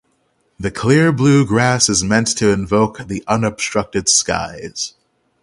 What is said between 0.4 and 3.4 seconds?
The clear blue glass is meant to invoke the